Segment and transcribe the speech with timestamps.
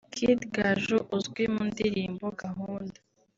[0.15, 2.99] Kid Gaju uzwi mu ndirimbo ‘Gahunda’